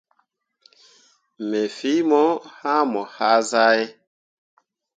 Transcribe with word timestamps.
Me 1.49 1.61
fii 1.75 2.01
mo 2.09 2.23
hãã 2.59 2.79
mo 2.91 3.01
hazahe. 3.15 3.85